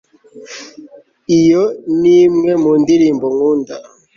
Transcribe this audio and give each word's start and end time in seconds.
iyo 1.39 1.63
ni 1.99 2.13
imwe 2.23 2.51
mu 2.63 2.71
ndirimbo 2.81 3.25
nkunda 3.35 3.75